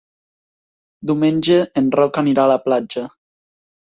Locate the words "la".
2.53-2.57